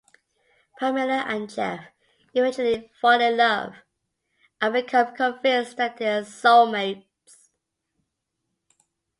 [0.79, 1.85] Pamela and Jeff
[2.33, 3.75] eventually fall in love
[4.59, 7.51] and become convinced that they are soulmates.